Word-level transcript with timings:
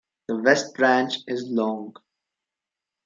The 0.29 0.37
West 0.41 0.73
Branch 0.73 1.15
is 1.27 1.43
long. 1.47 1.93